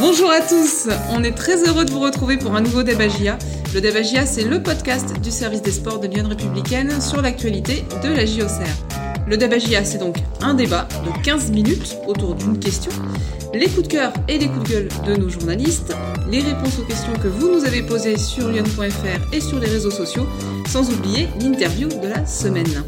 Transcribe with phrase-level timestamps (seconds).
[0.00, 3.38] Bonjour à tous, on est très heureux de vous retrouver pour un nouveau Débagia.
[3.74, 8.08] Le Débagia, c'est le podcast du service des sports de Lyon Républicaine sur l'actualité de
[8.08, 9.26] la JOCR.
[9.26, 12.92] Le Débagia, c'est donc un débat de 15 minutes autour d'une question,
[13.54, 15.94] les coups de cœur et les coups de gueule de nos journalistes,
[16.30, 19.90] les réponses aux questions que vous nous avez posées sur lyon.fr et sur les réseaux
[19.90, 20.26] sociaux,
[20.68, 22.84] sans oublier l'interview de la semaine.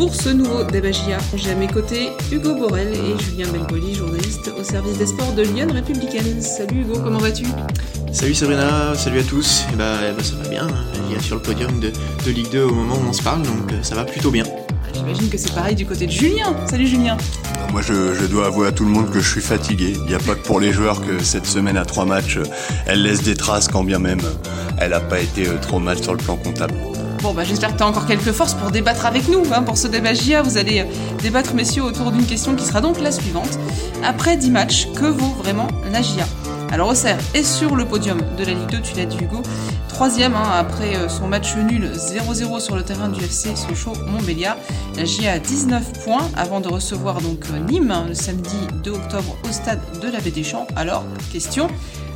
[0.00, 4.64] Pour ce nouveau Débagia, j'ai à mes côtés Hugo Borel et Julien Belgoli, journaliste au
[4.64, 6.40] service des sports de Lyon Républicaine.
[6.40, 7.44] Salut Hugo, comment vas-tu?
[8.10, 9.66] Salut Sabrina, salut à tous.
[9.70, 10.68] Et bah, bah, ça va bien,
[11.10, 11.92] il est sur le podium de,
[12.24, 14.44] de, Ligue 2 au moment où on se parle, donc euh, ça va plutôt bien.
[14.94, 16.56] J'imagine que c'est pareil du côté de Julien.
[16.64, 17.18] Salut Julien.
[17.70, 19.92] Moi, je, je, dois avouer à tout le monde que je suis fatigué.
[19.96, 22.38] Il n'y a pas que pour les joueurs que cette semaine à trois matchs,
[22.86, 24.22] elle laisse des traces quand bien même
[24.80, 26.74] elle n'a pas été euh, trop mal sur le plan comptable.
[27.22, 29.42] Bon, bah, j'espère que tu as encore quelques forces pour débattre avec nous.
[29.52, 29.62] Hein.
[29.62, 30.84] Pour ce débat JA, vous allez euh,
[31.22, 33.58] débattre, messieurs, autour d'une question qui sera donc la suivante.
[34.02, 36.24] Après 10 matchs, que vaut vraiment la GIA
[36.72, 39.42] Alors, Auxerre est sur le podium de la Ligue 2, tu l'as dit Hugo.
[39.88, 44.56] Troisième, hein, après euh, son match nul 0-0 sur le terrain du FC Sochaux-Montbéliard.
[44.96, 49.52] La GIA a 19 points avant de recevoir donc Nîmes le samedi 2 octobre au
[49.52, 50.66] stade de la Baie des Champs.
[50.74, 51.68] Alors, question,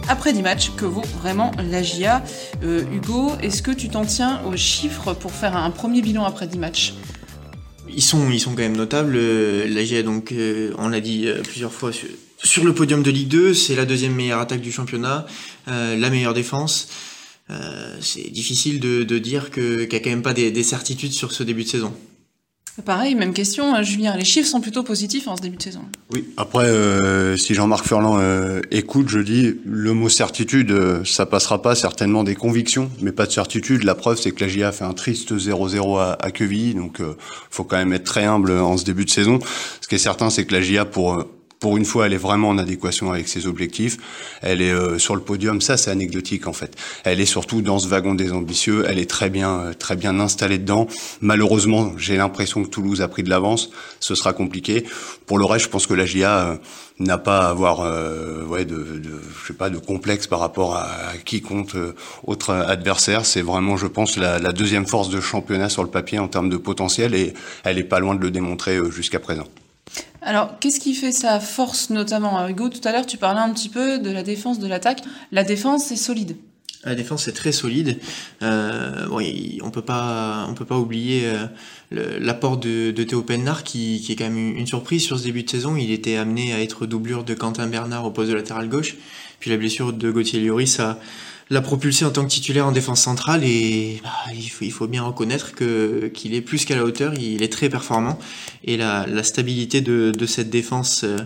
[0.09, 2.23] après 10 matchs, que vaut vraiment la GIA
[2.63, 6.47] euh, Hugo, est-ce que tu t'en tiens aux chiffres pour faire un premier bilan après
[6.47, 6.95] 10 matchs?
[7.89, 9.15] Ils sont, quand même notables.
[9.17, 11.91] Euh, la GIA, donc, euh, on l'a dit plusieurs fois,
[12.43, 15.27] sur, le podium de Ligue 2, c'est la deuxième meilleure attaque du championnat,
[15.67, 16.89] la meilleure défense.
[18.01, 21.65] c'est difficile de, dire qu'il n'y a quand même pas des certitudes sur ce début
[21.65, 21.95] de saison.
[22.83, 24.17] Pareil, même question, hein, Julien.
[24.17, 25.83] Les chiffres sont plutôt positifs en ce début de saison.
[26.13, 26.25] Oui.
[26.37, 31.63] Après, euh, si Jean-Marc Furlan euh, écoute, je dis le mot certitude, euh, ça passera
[31.63, 33.85] pas certainement des convictions, mais pas de certitude.
[33.85, 37.01] La preuve, c'est que la GIA fait un triste 0-0 à, à Quevilly, donc
[37.51, 39.39] faut quand même être très humble en ce début de saison.
[39.81, 41.25] Ce qui est certain, c'est que la GIA pour
[41.65, 43.97] pour une fois, elle est vraiment en adéquation avec ses objectifs.
[44.43, 46.77] Elle est euh, sur le podium, ça c'est anecdotique en fait.
[47.05, 48.85] Elle est surtout dans ce wagon des ambitieux.
[48.87, 50.89] Elle est très bien, euh, très bien installée dedans.
[51.23, 53.71] Malheureusement, j'ai l'impression que Toulouse a pris de l'avance.
[53.99, 54.85] Ce sera compliqué.
[55.25, 56.57] Pour le reste, je pense que la GIA euh,
[56.99, 57.81] n'a pas à avoir,
[58.47, 60.87] ouais, de, je sais pas, de complexe par rapport à,
[61.25, 61.75] qui compte
[62.25, 63.25] autre adversaire.
[63.25, 66.51] C'est vraiment, je pense, la, la deuxième force de championnat sur le papier en termes
[66.51, 67.33] de potentiel et
[67.65, 69.47] elle est pas loin de le démontrer jusqu'à présent.
[70.23, 72.49] Alors, qu'est-ce qui fait sa force notamment?
[72.49, 75.03] Hugo, tout à l'heure, tu parlais un petit peu de la défense, de l'attaque.
[75.33, 76.37] La défense, c'est solide.
[76.85, 77.99] La défense est très solide.
[78.43, 79.07] Euh,
[79.63, 84.17] on peut pas, on peut pas oublier euh, l'apport de, Théo Pennard qui, qui, est
[84.17, 85.77] quand même une surprise sur ce début de saison.
[85.77, 88.97] Il était amené à être doublure de Quentin Bernard au poste de latéral gauche.
[89.41, 90.99] Puis la blessure de Gauthier Lloris a,
[91.51, 94.87] l'a propulsé en tant que titulaire en défense centrale et bah, il, faut, il, faut,
[94.87, 98.19] bien reconnaître que qu'il est plus qu'à la hauteur, il est très performant
[98.65, 101.19] et la, la stabilité de, de, cette défense euh,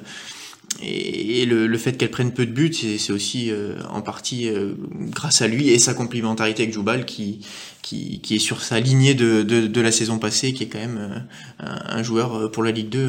[0.82, 4.74] et, le, le, fait qu'elle prenne peu de buts, c'est aussi euh, en partie euh,
[5.10, 7.40] grâce à lui et sa complémentarité avec Joubal qui,
[7.82, 10.78] qui, qui, est sur sa lignée de, de, de, la saison passée, qui est quand
[10.78, 11.24] même
[11.58, 13.08] un, un joueur pour la Ligue 2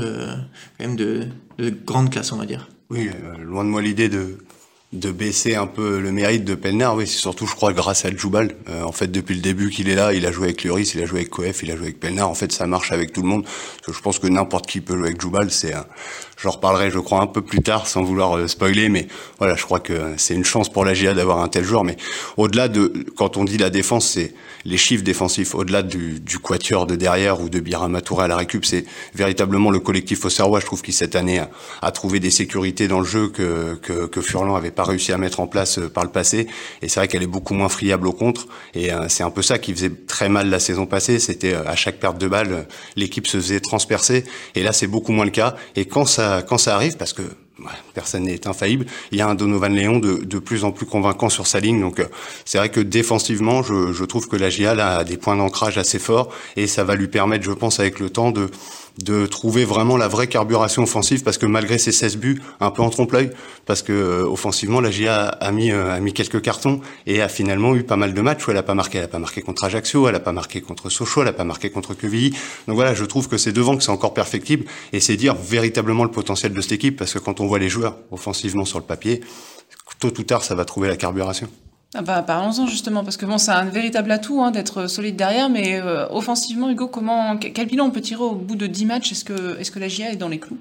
[0.77, 1.27] quand même de,
[1.57, 2.69] de grande classe, on va dire.
[2.89, 3.09] Oui,
[3.43, 4.37] loin de moi l'idée de
[4.91, 6.95] de baisser un peu le mérite de Pelnar.
[6.95, 8.55] Oui, c'est surtout, je crois, grâce à Djoubal.
[8.69, 11.01] Euh, en fait, depuis le début qu'il est là, il a joué avec Lloris, il
[11.01, 12.27] a joué avec Coef, il a joué avec Pelnar.
[12.27, 13.45] En fait, ça marche avec tout le monde.
[13.87, 15.51] je pense que n'importe qui peut jouer avec Djoubal.
[15.51, 15.73] C'est,
[16.41, 18.89] j'en reparlerai, je crois, un peu plus tard, sans vouloir euh, spoiler.
[18.89, 19.07] Mais
[19.37, 21.83] voilà, je crois que c'est une chance pour la GIA d'avoir un tel joueur.
[21.83, 21.97] Mais
[22.37, 24.33] au-delà de, quand on dit la défense, c'est
[24.65, 25.55] les chiffres défensifs.
[25.55, 29.71] Au-delà du, du quatuor de derrière ou de Birama Touré à la récup, c'est véritablement
[29.71, 30.59] le collectif Auxerrois.
[30.59, 31.41] Je trouve qui cette année
[31.81, 35.17] a, trouvé des sécurités dans le jeu que que, que Furlan avait pas réussi à
[35.17, 36.47] mettre en place euh, par le passé.
[36.81, 38.47] Et c'est vrai qu'elle est beaucoup moins friable au contre.
[38.73, 41.19] Et euh, c'est un peu ça qui faisait très mal la saison passée.
[41.19, 44.23] C'était à chaque perte de balle, l'équipe se faisait transpercer.
[44.55, 45.55] Et là, c'est beaucoup moins le cas.
[45.75, 47.23] Et quand ça, quand ça arrive, parce que
[47.93, 48.85] personne n'est infaillible.
[49.11, 51.81] Il y a un Donovan Léon de, plus en plus convaincant sur sa ligne.
[51.81, 52.01] Donc
[52.45, 55.99] c'est vrai que défensivement, je, je trouve que la GIA a des points d'ancrage assez
[55.99, 58.49] forts et ça va lui permettre, je pense, avec le temps de
[59.03, 62.81] de trouver vraiment la vraie carburation offensive parce que malgré ses 16 buts, un peu
[62.81, 63.31] en trompe-l'œil,
[63.65, 67.29] parce que euh, offensivement, la GIA a mis, euh, a mis quelques cartons et a
[67.29, 68.97] finalement eu pas mal de matchs où elle a pas marqué.
[68.97, 71.43] Elle a pas marqué contre Ajaccio, elle a pas marqué contre Sochaux, elle a pas
[71.43, 72.31] marqué contre Quevilly.
[72.67, 76.03] Donc voilà, je trouve que c'est devant que c'est encore perfectible et c'est dire véritablement
[76.03, 78.85] le potentiel de cette équipe parce que quand on voit les joueurs offensivement sur le
[78.85, 79.21] papier,
[79.99, 81.49] tôt ou tard, ça va trouver la carburation.
[81.95, 85.49] Ah bah, parlons-en justement, parce que bon, c'est un véritable atout hein, d'être solide derrière,
[85.49, 89.11] mais euh, offensivement, Hugo, comment, quel bilan on peut tirer au bout de 10 matchs?
[89.11, 90.59] Est-ce que, est -ce que la GIA est dans les clous?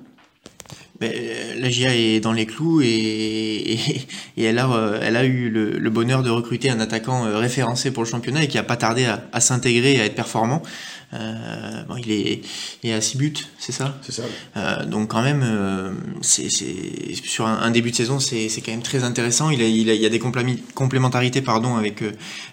[1.00, 3.79] Mais la GIA est dans les clous et,
[4.37, 8.09] et, elle, a, elle a eu le, bonheur de recruter un attaquant référencé pour le
[8.09, 10.62] championnat et qui a pas tardé à, à s'intégrer et à être performant.
[11.15, 12.41] Euh, bon, il, est,
[12.83, 13.99] il est à 6 buts, c'est ça?
[14.03, 14.25] C'est ça.
[14.59, 19.05] Euh, donc quand même, euh, c'est, sur un, début de saison, c'est, quand même très
[19.05, 19.49] intéressant.
[19.49, 22.05] Il, a, il, a, il y a des complémentarités pardon, avec,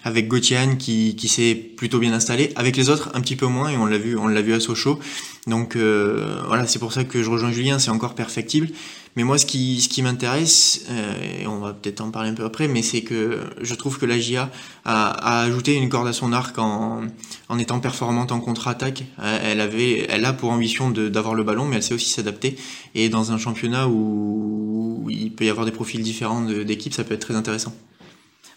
[0.04, 2.52] avec Gauthier qui, qui s'est plutôt bien installé.
[2.56, 4.60] Avec les autres, un petit peu moins, et on l'a vu, on l'a vu à
[4.60, 5.00] Sochaux.
[5.46, 8.68] Donc voilà, c'est pour ça que je rejoins Julien, c'est encore perfectible.
[9.16, 12.34] Mais moi, ce qui, ce qui m'intéresse, euh, et on va peut-être en parler un
[12.34, 14.50] peu après, mais c'est que je trouve que la GIA
[14.84, 17.00] a, a, ajouté une corde à son arc en,
[17.48, 19.04] en étant performante en contre-attaque.
[19.20, 22.58] Euh, elle avait, elle a pour ambition d'avoir le ballon, mais elle sait aussi s'adapter.
[22.94, 27.14] Et dans un championnat où il peut y avoir des profils différents d'équipes, ça peut
[27.14, 27.74] être très intéressant.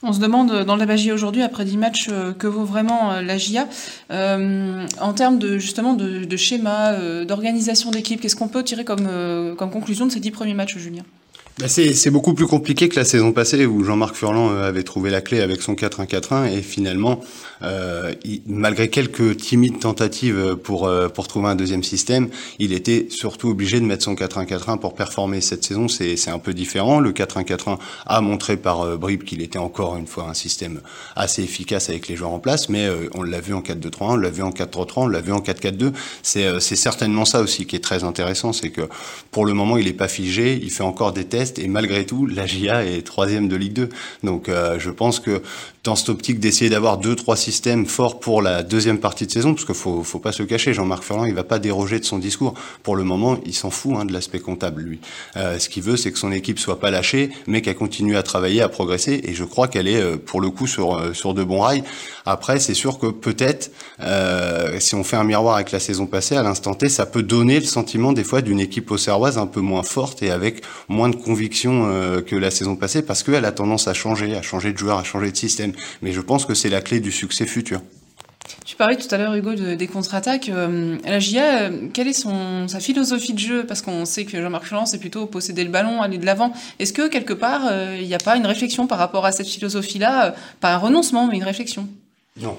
[0.02, 3.22] On se demande dans la GIA aujourd'hui, après 10 matchs, euh, que vaut vraiment euh,
[3.22, 3.68] la GIA
[4.12, 6.94] euh, en termes de justement de, schéma,
[7.26, 8.22] d'organisation d'équipe.
[8.22, 9.08] Qu'est-ce qu'on peut tirer comme,
[9.58, 11.04] conclusion de ces 10 premiers matchs, Julien?
[11.60, 15.10] Bah, c'est beaucoup plus compliqué que la saison passée où Jean-Marc Furlan euh, avait trouvé
[15.10, 17.20] la clé avec son 4-1-4-1 et finalement,
[17.62, 18.14] euh,
[18.48, 22.30] malgré quelques timides tentatives pour euh, pour trouver un deuxième système,
[22.60, 25.88] il était surtout obligé de mettre son 4-1-4-1 pour performer cette saison.
[25.88, 27.00] C'est un peu différent.
[27.00, 30.82] Le 4-1-4-1 a montré par euh, Brib qu'il était encore une fois un système
[31.16, 34.30] assez efficace avec les joueurs en place, mais on l'a vu en 4-2-3-1, on l'a
[34.30, 35.92] vu en 4-3-3, on l'a vu en 4-4-2.
[36.24, 38.90] C'est c'est certainement ça aussi qui est très intéressant, c'est que
[39.32, 42.26] pour le moment il est pas figé, il fait encore des tests et malgré tout,
[42.26, 43.90] la GIA est troisième de Ligue 2.
[44.24, 45.42] Donc euh, je pense que
[45.84, 47.49] dans cette optique d'essayer d'avoir deux, trois systèmes
[47.86, 51.04] forts pour la deuxième partie de saison, parce qu'il faut, faut pas se cacher, Jean-Marc
[51.04, 52.54] Ferland, il va pas déroger de son discours.
[52.84, 55.00] Pour le moment, il s'en fout hein, de l'aspect comptable, lui.
[55.38, 58.24] Euh, ce qu'il veut, c'est que son équipe soit pas lâchée, mais qu'elle continue à
[58.24, 61.34] travailler, à progresser, et je crois qu'elle est, euh, pour le coup, sur, euh, sur
[61.34, 61.84] de bons rails.
[62.26, 63.72] Après, c'est sûr que peut-être,
[64.80, 67.60] si on fait un miroir avec la saison passée, à l'instant T, ça peut donner
[67.60, 71.16] le sentiment, des fois, d'une équipe auxerroise un peu moins forte et avec moins de
[71.16, 71.90] conviction
[72.26, 75.04] que la saison passée, parce qu'elle a tendance à changer, à changer de joueur, à
[75.04, 75.72] changer de système.
[76.04, 77.82] Mais je pense que c'est la clé du succès futur.
[78.66, 80.50] Tu parlais tout à l'heure, Hugo, des contre-attaques.
[80.50, 83.66] Euh, la GIA, euh, quelle est son, sa philosophie de jeu?
[83.66, 86.54] Parce qu'on sait que Jean-Marc Furlan, c'est plutôt posséder le ballon, aller de l'avant.
[86.80, 89.48] Est-ce que, quelque part, euh, il n'y a pas une réflexion par rapport à cette
[89.48, 90.36] philosophie-là?
[90.62, 91.88] Pas un renoncement, mais une réflexion
[92.40, 92.58] Non.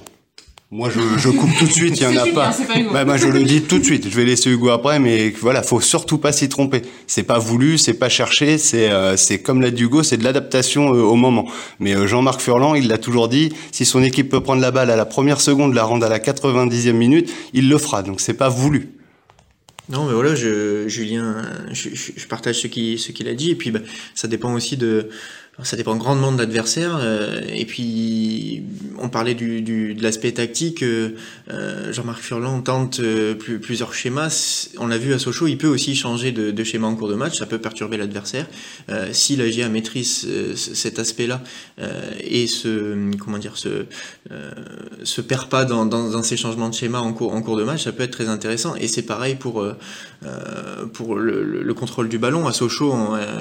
[0.72, 2.56] Moi, je, je, coupe tout de suite, il y en a pas.
[2.93, 4.08] bah, moi, je le dis tout de suite.
[4.08, 6.82] Je vais laisser Hugo après, mais voilà, faut surtout pas s'y tromper.
[7.08, 10.22] C'est pas voulu, c'est pas cherché, c'est euh, c'est comme l'a dit Hugo, c'est de
[10.22, 11.49] l'adaptation euh, au moment.
[11.81, 14.93] Mais euh, Jean-Marc Furlan, il l'a toujours dit, si son équipe peut prendre la balle
[14.93, 18.05] à la première seconde, la rendre à la 90e minute, il le fera.
[18.05, 18.90] Donc c'est pas voulu.
[19.88, 21.43] Non, mais voilà, je, Julien,
[21.73, 23.81] je, je partage ce qu'il ce qu'il a dit, et puis bah,
[24.14, 25.08] ça dépend aussi de
[25.62, 26.99] ça dépend grandement de l'adversaire.
[27.01, 28.62] Euh, et puis,
[28.99, 30.83] on parlait du, de l'aspect tactique.
[30.83, 31.11] Euh,
[31.51, 33.01] euh Jean-Marc Furlan tente
[33.39, 34.69] plus, plusieurs schémas.
[34.79, 37.39] On l'a vu à Sochaux, il peut aussi changer de, schéma en cours de match.
[37.39, 38.47] Ça peut perturber l'adversaire.
[39.12, 41.43] si la GA maîtrise cet aspect-là
[42.23, 47.57] et se, comment dire, se, perd pas dans, dans, ces changements de schéma en cours,
[47.57, 48.75] de match, ça peut être très intéressant.
[48.77, 52.47] Et c'est pareil pour, le, le, contrôle du ballon.
[52.47, 52.95] À Sochaux,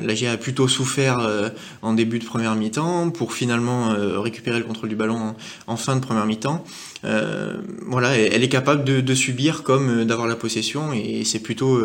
[0.04, 1.52] la GA a plutôt souffert
[1.82, 5.36] en début de première mi-temps pour finalement euh, récupérer le contrôle du ballon
[5.68, 6.64] en, fin de première mi-temps.
[7.06, 11.80] Euh, voilà, elle est capable de, subir comme euh, d'avoir la possession et c'est plutôt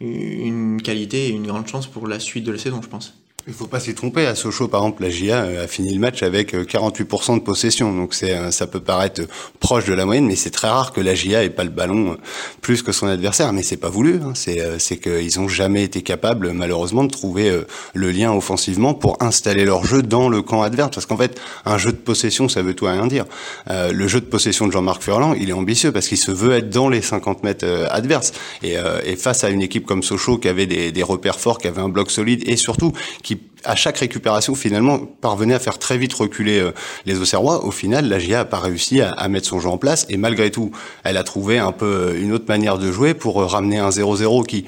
[0.00, 3.23] une qualité et une grande chance pour la suite de la saison, je pense.
[3.46, 4.24] Il faut pas s'y tromper.
[4.24, 7.40] À Sochaux, par exemple, la GIA euh, a fini le match avec 48% euh, de
[7.40, 7.94] possession.
[7.94, 9.20] Donc euh, ça peut paraître
[9.60, 12.16] proche de la moyenne, mais c'est très rare que la GIA ait pas le ballon
[12.62, 13.52] plus que son adversaire.
[13.52, 14.20] Mais c'est pas voulu.
[14.24, 14.32] Hein.
[14.34, 19.84] C'est, qu'ils ont jamais été capables, malheureusement, de trouver le lien offensivement pour installer leur
[19.84, 20.92] jeu dans le camp adverse.
[20.94, 23.26] Parce qu'en fait, un jeu de possession, ça veut tout rien dire.
[23.68, 26.70] le jeu de possession de Jean-Marc Furlan, il est ambitieux parce qu'il se veut être
[26.70, 28.32] dans les 50 mètres adverses.
[28.62, 31.66] Et, et face à une équipe comme Sochaux qui avait des, des repères forts, qui
[31.66, 32.92] avait un bloc solide et surtout
[33.22, 33.33] qui
[33.64, 36.72] à chaque récupération, finalement, parvenait à faire très vite reculer euh,
[37.06, 37.64] les Auxerrois.
[37.64, 40.06] Au final, la GIA n'a pas réussi à, mettre son jeu en place.
[40.08, 40.70] Et malgré tout,
[41.02, 43.88] elle a trouvé un peu euh, une autre manière de jouer pour euh, ramener un
[43.88, 44.66] 0-0 qui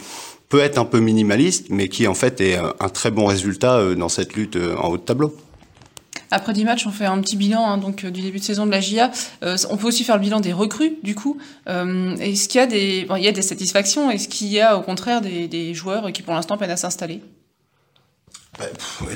[0.48, 4.08] peut être un peu minimaliste, mais qui en fait est un très bon résultat dans
[4.08, 5.36] cette lutte en haut de tableau.
[6.30, 8.70] Après 10 matchs, on fait un petit bilan hein, donc du début de saison de
[8.70, 9.10] la GIA.
[9.42, 11.38] on peut aussi faire le bilan des recrues, du coup.
[11.66, 14.08] est-ce qu'il y a des, y a des satisfactions?
[14.08, 17.22] Est-ce qu'il y a au contraire des, joueurs qui pour l'instant peinent à s'installer?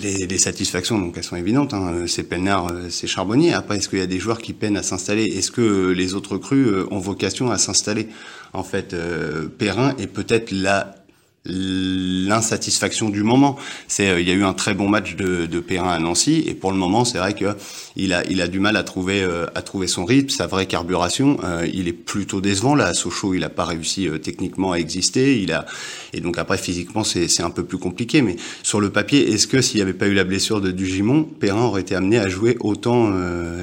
[0.01, 1.75] Les, les, satisfactions, donc elles sont évidentes.
[1.75, 2.05] Hein.
[2.07, 3.53] C'est Pelnard, euh, c'est Charbonnier.
[3.53, 5.25] Après, est-ce qu'il y a des joueurs qui peinent à s'installer?
[5.25, 8.09] Est-ce que les autres crues euh, ont vocation à s'installer?
[8.53, 11.01] En fait, euh, Perrin est peut-être la
[11.47, 13.57] l'insatisfaction du moment.
[13.89, 16.45] C'est euh, il y a eu un très bon match de, de Perrin à Nancy
[16.47, 17.57] et pour le moment c'est vrai que
[17.97, 20.67] il a il a du mal à trouver euh, à trouver son rythme, sa vraie
[20.67, 21.39] carburation.
[21.43, 25.41] Euh, il est plutôt décevant là à Sochaux, il a pas réussi techniquement à exister.
[25.41, 25.65] Il a
[26.13, 28.23] et donc après physiquement c'est un peu plus compliqué.
[28.23, 31.25] Mais sur le papier, est-ce que s'il n'y avait pas eu la blessure de Dugimon,
[31.25, 33.13] Perrin aurait été amené à jouer autant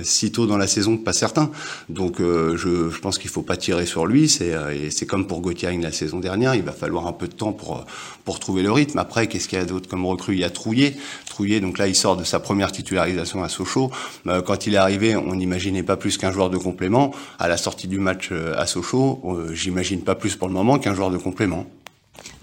[0.03, 1.51] si tôt dans la saison Pas certain.
[1.89, 2.55] Donc je,
[2.89, 4.29] je pense qu'il faut pas tirer sur lui.
[4.29, 4.53] C'est
[4.89, 7.85] c'est comme pour Gauthier la saison dernière, il va falloir un peu de temps pour
[8.25, 8.99] pour, trouver le rythme.
[8.99, 10.33] Après, qu'est-ce qu'il y a d'autre comme recrue?
[10.33, 10.95] Il y a Trouillet.
[11.25, 13.91] Trouillet, donc là, il sort de sa première titularisation à Sochaux.
[14.27, 17.13] Euh, quand il est arrivé, on n'imaginait pas plus qu'un joueur de complément.
[17.39, 20.77] À la sortie du match euh, à Sochaux, euh, j'imagine pas plus pour le moment
[20.79, 21.65] qu'un joueur de complément.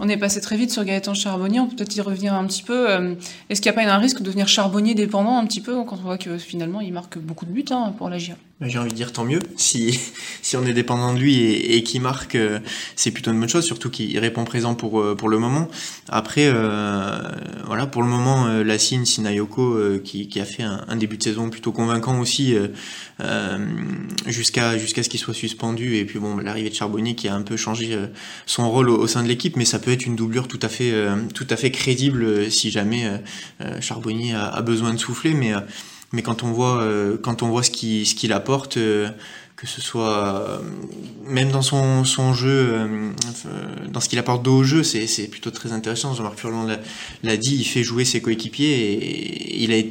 [0.01, 2.63] On est passé très vite sur Gaëtan Charbonnier, on peut peut-être y revenir un petit
[2.63, 2.89] peu.
[3.49, 5.99] Est-ce qu'il n'y a pas un risque de devenir charbonnier dépendant un petit peu quand
[5.99, 8.79] on voit que finalement il marque beaucoup de buts hein, pour la GIA bah, j'ai
[8.79, 9.41] envie de dire tant mieux.
[9.57, 12.61] Si, on est dépendant de lui et, et qu'il marque, euh,
[12.97, 15.69] c'est plutôt une bonne chose, surtout qu'il répond présent pour, euh, le moment.
[16.11, 17.19] Après, euh,
[17.67, 21.49] voilà, pour le moment, euh, Lassine Sinayoko, qui, qui a fait un, début de saison
[21.49, 22.55] plutôt convaincant aussi,
[24.27, 25.97] jusqu'à ce qu'il soit suspendu.
[25.97, 27.99] Et puis bon, l'arrivée de Charbonnier qui a un peu changé
[28.47, 30.93] son rôle au, sein de l'équipe, mais ça être une doublure tout à fait,
[31.35, 33.09] tout à fait crédible si jamais
[33.81, 35.35] Charbonnier a, besoin de souffler.
[36.14, 39.11] Mais quand on voit, euh, quand on voit ce qu'il apporte, euh,
[39.57, 40.59] que ce soit euh,
[41.26, 42.88] même dans son, jeu,
[43.91, 46.14] dans ce qu'il apporte au jeu, c'est, plutôt très intéressant.
[46.14, 46.69] Jean-Marc Furlan
[47.25, 49.83] l'a, dit, il fait jouer ses coéquipiers et, il a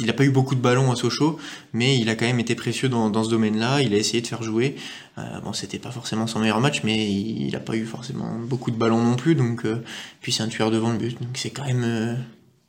[0.00, 1.38] il n'a pas eu beaucoup de ballons à Sochaux,
[1.72, 3.82] mais il a quand même été précieux dans, ce domaine-là.
[3.82, 4.76] Il a essayé de faire jouer.
[5.18, 8.70] Euh, bon, c'était pas forcément son meilleur match, mais il n'a pas eu forcément beaucoup
[8.70, 9.34] de ballons non plus.
[9.34, 9.66] Donc,
[10.20, 11.20] puis c'est un tueur devant le but.
[11.20, 12.16] Donc c'est quand même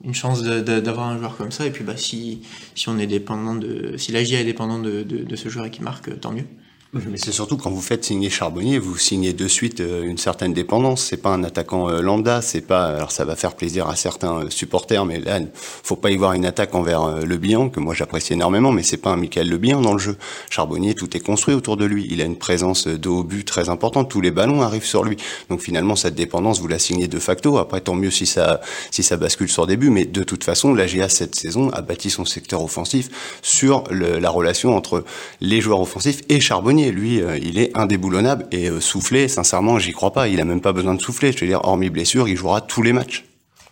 [0.04, 1.66] une chance d'avoir un joueur comme ça.
[1.66, 2.42] Et puis bah, si,
[2.76, 5.66] si on est dépendant de, si la GIA est dépendant de, de, de ce joueur
[5.66, 6.46] et qui marque, tant mieux.
[6.92, 10.54] Mais c'est surtout quand vous faites signer Charbonnier, vous signez de suite euh, une certaine
[10.54, 11.04] dépendance.
[11.04, 12.86] C'est pas un attaquant euh, lambda, c'est pas.
[12.88, 16.34] Alors ça va faire plaisir à certains euh, supporters, mais là, faut pas y voir
[16.34, 19.60] une attaque envers Le Bihan que moi j'apprécie énormément, mais c'est pas un Michael Le
[19.60, 20.18] Bihan dans le jeu.
[20.50, 22.08] Charbonnier, tout est construit autour de lui.
[22.10, 24.10] Il a une présence de haut but très importante.
[24.10, 25.18] Tous les ballons arrivent sur lui.
[25.52, 27.60] Donc finalement, cette dépendance, vous la signez de facto.
[27.60, 30.74] Après, tant mieux si ça si ça bascule sur des buts, mais de toute façon,
[30.74, 33.10] la GA cette saison a bâti son secteur offensif
[33.44, 35.04] sur la relation entre
[35.40, 36.79] les joueurs offensifs et Charbonnier.
[36.92, 40.28] Lui, il est indéboulonnable et euh, souffler, sincèrement, j'y crois pas.
[40.28, 41.32] Il a même pas besoin de souffler.
[41.32, 43.26] Je veux dire, hormis blessure, il jouera tous les matchs.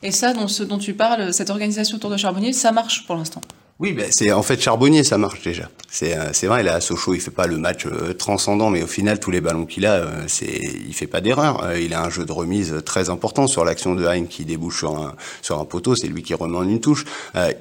[0.03, 3.15] Et ça, dans ce dont tu parles, cette organisation autour de Charbonnier, ça marche pour
[3.15, 3.41] l'instant?
[3.79, 5.69] Oui, ben c'est en fait Charbonnier, ça marche déjà.
[5.87, 8.81] C'est euh, c'est vrai, là à Sochaux, il fait pas le match euh, transcendant, mais
[8.81, 11.63] au final tous les ballons qu'il a, euh, c'est il fait pas d'erreur.
[11.79, 14.97] il a un jeu de remise très important sur l'action de Hein qui débouche sur
[14.97, 17.05] un sur un poteau, c'est lui qui en une touche.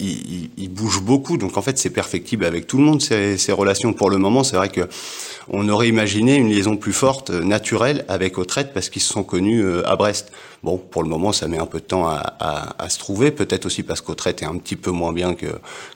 [0.00, 3.36] Il, il, il, bouge beaucoup, donc en fait c'est perfectible avec tout le monde ces,
[3.36, 3.92] ces relations.
[3.92, 4.88] Pour le moment, c'est vrai que
[5.48, 9.64] on aurait imaginé une liaison plus forte, naturelle avec Autrette parce qu'ils se sont connus
[9.84, 10.32] à Brest.
[10.62, 13.30] Bon, pour le moment, ça met un peu de temps à, à, à se trouver,
[13.30, 15.46] peut-être aussi parce qu'Autrette est un petit peu moins bien que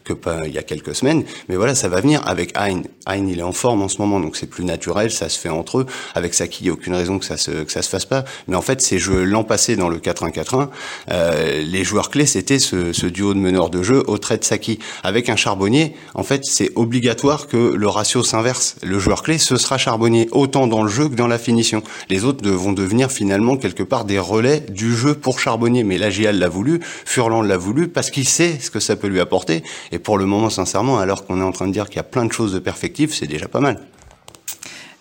[0.04, 1.24] que pas il y a quelques semaines.
[1.48, 2.82] Mais voilà, ça va venir avec Hein.
[3.06, 5.48] Hein, il est en forme en ce moment, donc c'est plus naturel, ça se fait
[5.48, 5.86] entre eux.
[6.14, 8.24] Avec Saki, il n'y a aucune raison que ça se que ça se fasse pas.
[8.48, 10.68] Mais en fait, ces jeux l'an passé dans le 4-1-4-1,
[11.10, 14.44] euh, les joueurs clés c'était ce, ce, duo de meneurs de jeu au trait de
[14.44, 14.78] Saki.
[15.02, 18.76] Avec un charbonnier, en fait, c'est obligatoire que le ratio s'inverse.
[18.82, 21.82] Le joueur clé, ce sera charbonnier, autant dans le jeu que dans la finition.
[22.08, 25.84] Les autres vont devenir finalement quelque part des relais du jeu pour charbonnier.
[25.84, 29.20] Mais la l'a voulu, Furlan l'a voulu parce qu'il sait ce que ça peut lui
[29.20, 29.62] apporter.
[29.92, 32.04] Et pour le moment, sincèrement, alors qu'on est en train de dire qu'il y a
[32.04, 33.80] plein de choses de perfectibles, c'est déjà pas mal.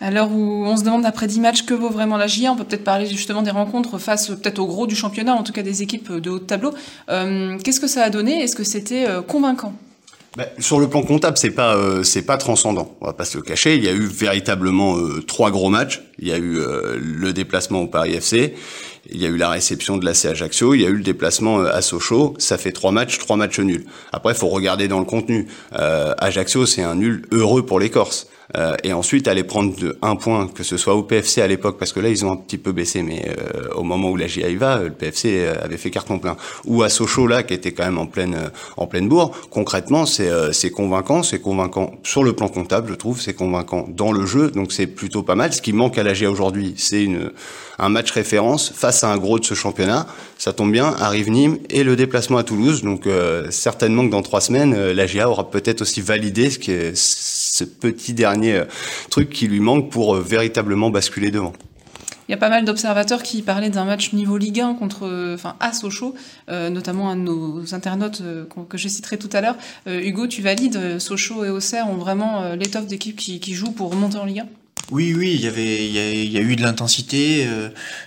[0.00, 2.64] L'heure où on se demande après 10 matchs que vaut vraiment la GIA, on peut
[2.64, 5.82] peut-être parler justement des rencontres face peut-être au gros du championnat, en tout cas des
[5.82, 6.72] équipes de haut de tableau.
[7.10, 8.42] Euh, Qu'est-ce que ça a donné?
[8.42, 9.74] Est-ce que c'était euh, convaincant?
[10.36, 12.96] Bah, sur le plan comptable, c'est pas euh, c'est pas transcendant.
[13.00, 13.74] On va pas se le cacher.
[13.74, 16.02] Il y a eu véritablement euh, trois gros matchs.
[16.20, 18.54] Il y a eu euh, le déplacement au Paris FC.
[19.08, 20.74] Il y a eu la réception de l'AC Ajaccio.
[20.74, 22.34] Il y a eu le déplacement à Sochaux.
[22.38, 23.86] Ça fait trois matchs, trois matchs nuls.
[24.12, 25.48] Après, il faut regarder dans le contenu.
[25.72, 28.28] Ajaccio, c'est un nul heureux pour les Corses.
[28.56, 31.78] Euh, et ensuite aller prendre de, un point, que ce soit au PFC à l'époque,
[31.78, 34.26] parce que là ils ont un petit peu baissé, mais euh, au moment où la
[34.26, 36.36] GIA va, le PFC euh, avait fait carton plein.
[36.64, 39.32] Ou à Sochaux là, qui était quand même en pleine en pleine bourre.
[39.50, 44.12] Concrètement, c'est c'est convaincant, c'est convaincant sur le plan comptable, je trouve, c'est convaincant dans
[44.12, 45.52] le jeu, donc c'est plutôt pas mal.
[45.52, 47.30] Ce qui manque à la GIA aujourd'hui, c'est une
[47.78, 50.06] un match référence face à un gros de ce championnat.
[50.36, 52.82] Ça tombe bien, arrive Nîmes et le déplacement à Toulouse.
[52.82, 53.08] Donc
[53.48, 56.94] certainement que dans trois semaines, la GIA aura peut-être aussi validé ce qui est
[57.60, 58.64] ce petit dernier euh,
[59.10, 61.52] truc qui lui manque pour euh, véritablement basculer devant.
[62.28, 65.56] Il y a pas mal d'observateurs qui parlaient d'un match niveau Ligue 1 contre, enfin,
[65.58, 66.14] à Sochaux,
[66.48, 68.22] euh, notamment un de nos internautes
[68.68, 69.56] que je citerai tout à l'heure.
[69.88, 74.18] Hugo, tu valides Sochaux et Auxerre ont vraiment l'étoffe d'équipe qui, qui joue pour monter
[74.18, 74.46] en Ligue 1
[74.92, 77.48] Oui, oui, il y avait, il y a, eu de l'intensité.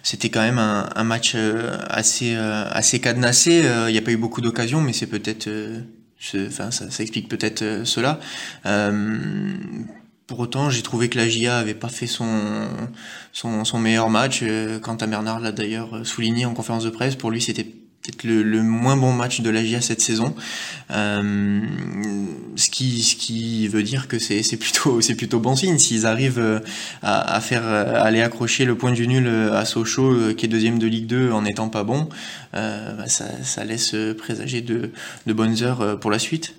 [0.03, 1.35] C'était quand même un, match
[1.89, 3.65] assez, assez cadenassé.
[3.89, 5.49] Il n'y a pas eu beaucoup d'occasions, mais c'est peut-être,
[6.35, 8.19] enfin, ça, ça explique peut-être cela.
[10.27, 12.69] Pour autant, j'ai trouvé que la GIA avait pas fait son,
[13.33, 14.39] son, son meilleur match.
[14.41, 17.67] Euh, quant à Bernard l'a d'ailleurs souligné en conférence de presse, pour lui c'était
[18.03, 20.35] peut-être le, moins bon match de la GIA cette saison.
[20.91, 21.61] Euh,
[22.55, 26.59] ce qui ce qui veut dire que c'est plutôt plutôt bon signe s'ils arrivent euh,
[27.01, 30.87] à, faire à aller accrocher le point du nul à Sochaux qui est deuxième de
[30.87, 32.09] Ligue 2 en étant pas bon.
[32.55, 34.91] Euh, bah ça, ça laisse présager de
[35.25, 36.53] de bonnes heures pour la suite.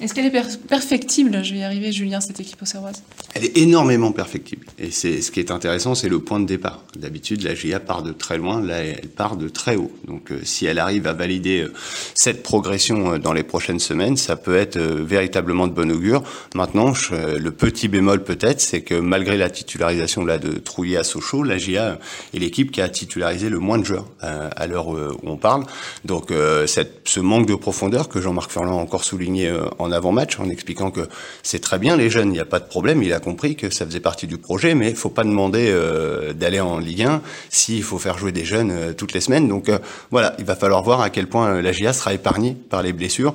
[0.00, 1.42] Est-ce qu'elle est perfectible?
[1.42, 3.02] Je vais y arriver, Julien, cette équipe auxerroise.
[3.34, 4.66] Elle est énormément perfectible.
[4.78, 6.84] Et ce qui est intéressant, c'est le point de départ.
[6.96, 9.90] D'habitude, la GIA part de très loin, là, elle part de très haut.
[10.06, 11.72] Donc, euh, si elle arrive à valider euh,
[12.14, 16.22] cette progression euh, dans les prochaines semaines, ça peut être véritablement de bon augure.
[16.54, 21.58] Maintenant, le petit bémol peut-être, c'est que malgré la titularisation de Trouillet à Sochaux, la
[21.58, 21.98] GIA
[22.34, 25.64] est l'équipe qui a titularisé le moins de joueurs à l'heure où on parle.
[26.04, 30.90] Donc, ce manque de profondeur que Jean-Marc Ferland a encore souligné en avant-match en expliquant
[30.90, 31.08] que
[31.42, 33.70] c'est très bien les jeunes, il n'y a pas de problème, il a compris que
[33.70, 37.22] ça faisait partie du projet, mais il faut pas demander euh, d'aller en Ligue 1
[37.50, 39.48] s'il faut faire jouer des jeunes euh, toutes les semaines.
[39.48, 39.78] Donc euh,
[40.10, 43.34] voilà, il va falloir voir à quel point la GIA sera épargnée par les blessures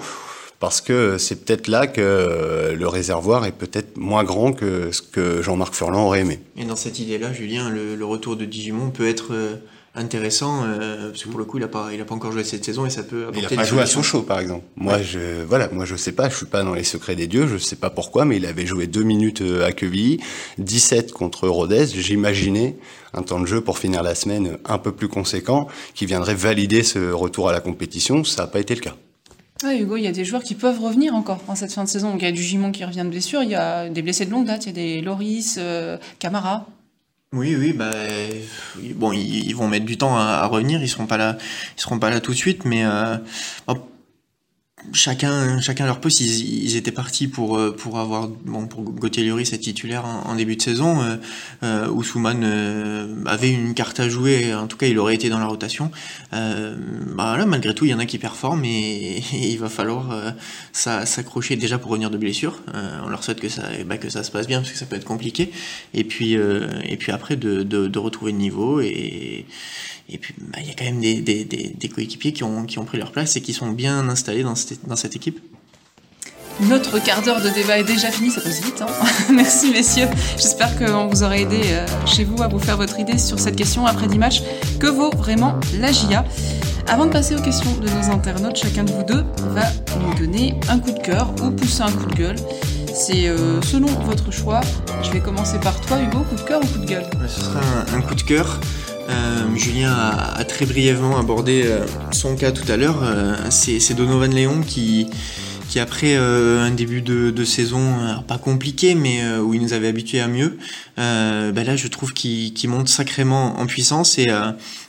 [0.59, 5.41] parce que c'est peut-être là que le réservoir est peut-être moins grand que ce que
[5.41, 6.39] Jean-Marc Furlan aurait aimé.
[6.55, 9.33] Et dans cette idée-là, Julien, le, le, retour de Digimon peut être
[9.95, 12.43] intéressant euh, parce que pour le coup il a pas il a pas encore joué
[12.43, 14.63] cette saison et ça peut il a pas joué à Sochaux par exemple.
[14.75, 17.47] Moi je voilà moi je sais pas je suis pas dans les secrets des dieux
[17.47, 20.19] je sais pas pourquoi mais il avait joué deux minutes euh, à Quevilly
[20.57, 21.87] 17 contre Rodez.
[21.87, 22.75] J'imaginais
[23.13, 26.81] un temps de jeu pour finir la semaine un peu plus conséquent qui viendrait valider
[26.81, 28.23] ce retour à la compétition.
[28.23, 28.95] Ça n'a pas été le cas.
[29.63, 31.89] Ouais, Hugo, il y a des joueurs qui peuvent revenir encore en cette fin de
[31.89, 32.15] saison.
[32.17, 34.31] il y a du Gimon qui revient de blessure, il y a des blessés de
[34.31, 36.67] longue date, il y a des Loris, euh, Camara.
[37.33, 37.89] Oui, oui, bah
[38.93, 41.37] bon, ils, vont mettre du temps à, revenir, ils seront pas là,
[41.75, 43.17] ils seront pas là tout de suite, mais euh,
[44.91, 46.21] chacun chacun leur poste.
[46.21, 50.35] Ils, ils, étaient partis pour euh, pour avoir bon pour Gauthier Lloris être titulaire en,
[50.35, 51.15] début de saison euh,
[51.63, 55.39] euh, Ousmane euh, avait une carte à jouer en tout cas il aurait été dans
[55.39, 55.91] la rotation.
[56.33, 56.75] Euh,
[57.15, 60.33] bah là malgré tout il y en a qui performent et, il va falloir
[60.73, 62.61] s'accrocher déjà pour revenir de blessure.
[63.05, 64.95] On leur souhaite que ça bah, que ça se passe bien parce que ça peut
[64.95, 65.51] être compliqué.
[65.93, 69.45] Et puis et puis après de, de, de retrouver le niveau et
[70.09, 72.77] et puis, bah, il y a quand même des, des, des, coéquipiers qui ont, qui
[72.77, 75.39] ont pris leur place et qui sont bien installés dans cette, dans cette équipe.
[76.61, 78.81] Notre quart d'heure de débat est déjà fini, ça passe vite.
[78.81, 78.87] Hein
[79.33, 80.07] Merci messieurs.
[80.37, 83.55] J'espère qu'on vous aura aidé euh, chez vous à vous faire votre idée sur cette
[83.55, 84.43] question après 10 matchs.
[84.79, 86.25] Que vaut vraiment la GIA
[86.87, 89.23] Avant de passer aux questions de nos internautes, chacun de vous deux
[89.55, 89.63] va
[89.99, 92.35] nous donner un coup de cœur ou pousser un coup de gueule.
[92.93, 94.61] C'est euh, selon votre choix.
[95.01, 97.05] Je vais commencer par toi Hugo, coup de cœur ou coup de gueule?
[97.27, 98.59] Ce sera un, un coup de cœur.
[99.09, 102.99] Euh, Julien a, très brièvement abordé euh, son cas tout à l'heure.
[103.03, 105.07] Euh, c'est Donovan Léon qui,
[105.73, 107.81] qui après un début de, saison
[108.27, 110.59] pas compliqué, mais où il nous avait habitués à mieux,
[110.97, 114.29] ben là je trouve qu'il monte sacrément en puissance et,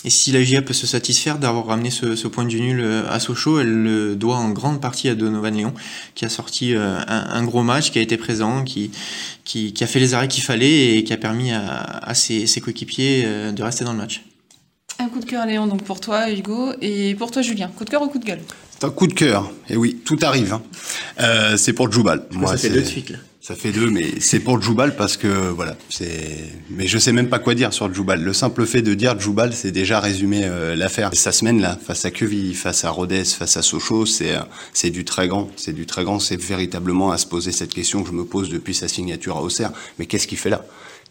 [0.06, 3.82] si la GIA peut se satisfaire d'avoir ramené ce, point du nul à Sochaux, elle
[3.82, 5.72] le doit en grande partie à Donovan Léon
[6.14, 8.90] qui a sorti un, gros match, qui a été présent, qui,
[9.80, 13.62] a fait les arrêts qu'il fallait et qui a permis à, ses, coéquipiers euh, de
[13.62, 14.22] rester dans le match.
[14.98, 17.68] Un coup de cœur, Léon, donc pour toi, Hugo, et pour toi, Julien.
[17.76, 19.50] Coup de cœur ou coup de gueule C'est un coup de cœur.
[19.68, 20.52] Et oui, tout arrive.
[20.52, 20.62] Hein.
[21.20, 22.26] Euh, c'est pour Djoubal.
[22.30, 23.18] Moi, ça fait deux de suite, là.
[23.40, 26.50] Ça fait deux, mais c'est pour Djoubal parce que voilà, c'est.
[26.70, 28.22] Mais je sais même pas quoi dire sur Djoubal.
[28.22, 31.10] Le simple fait de dire Djoubal, c'est déjà résumé euh, l'affaire.
[31.12, 34.32] Sa semaine là, face à Quevilly, face à Rodez, face à Sochaux, c'est
[34.72, 35.50] c'est du très grand.
[35.56, 36.20] C'est du très grand.
[36.20, 39.42] C'est véritablement à se poser cette question que je me pose depuis sa signature à
[39.42, 39.72] Auxerre.
[39.98, 40.64] Mais qu'est-ce qu'il fait là?